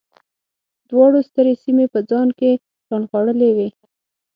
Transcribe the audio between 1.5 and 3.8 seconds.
سیمې په ځان کې رانغاړلې وې.